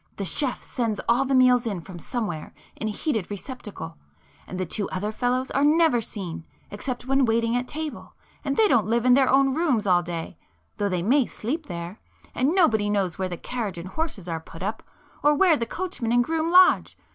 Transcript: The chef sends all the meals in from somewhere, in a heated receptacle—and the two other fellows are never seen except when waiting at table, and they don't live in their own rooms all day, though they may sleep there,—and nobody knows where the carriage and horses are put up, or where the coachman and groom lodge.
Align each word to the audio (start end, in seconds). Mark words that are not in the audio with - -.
The 0.15 0.25
chef 0.25 0.63
sends 0.63 0.99
all 1.07 1.25
the 1.25 1.35
meals 1.35 1.67
in 1.67 1.79
from 1.79 1.99
somewhere, 1.99 2.55
in 2.75 2.87
a 2.87 2.91
heated 2.91 3.29
receptacle—and 3.29 4.59
the 4.59 4.65
two 4.65 4.89
other 4.89 5.11
fellows 5.11 5.51
are 5.51 5.63
never 5.63 6.01
seen 6.01 6.43
except 6.71 7.05
when 7.05 7.23
waiting 7.23 7.55
at 7.55 7.67
table, 7.67 8.15
and 8.43 8.57
they 8.57 8.67
don't 8.67 8.87
live 8.87 9.05
in 9.05 9.13
their 9.13 9.29
own 9.29 9.53
rooms 9.53 9.85
all 9.85 10.01
day, 10.01 10.39
though 10.77 10.89
they 10.89 11.03
may 11.03 11.27
sleep 11.27 11.67
there,—and 11.67 12.55
nobody 12.55 12.89
knows 12.89 13.19
where 13.19 13.29
the 13.29 13.37
carriage 13.37 13.77
and 13.77 13.89
horses 13.89 14.27
are 14.27 14.39
put 14.39 14.63
up, 14.63 14.81
or 15.21 15.35
where 15.35 15.55
the 15.55 15.67
coachman 15.67 16.11
and 16.11 16.23
groom 16.23 16.49
lodge. 16.49 16.97